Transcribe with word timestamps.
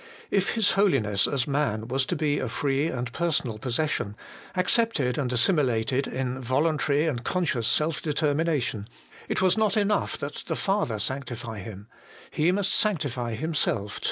If 0.31 0.55
His 0.55 0.71
Holiness 0.71 1.27
as 1.27 1.45
man 1.45 1.87
was 1.87 2.07
to 2.07 2.15
be 2.15 2.39
a 2.39 2.49
free 2.49 2.87
and 2.87 3.13
personal 3.13 3.59
possession, 3.59 4.15
accepted 4.55 5.19
and 5.19 5.31
assimilated 5.31 6.07
in 6.07 6.41
voluntary 6.41 7.05
and 7.05 7.23
conscious 7.23 7.67
self 7.67 8.01
determination, 8.01 8.87
it 9.29 9.43
was 9.43 9.59
not 9.59 9.77
enough 9.77 10.17
that 10.17 10.43
the 10.47 10.55
Father 10.55 10.97
sanctify 10.97 11.59
Him: 11.59 11.87
He 12.31 12.51
must 12.51 12.73
sanctify 12.73 13.35
Himself 13.35 13.97
too. 13.99 13.99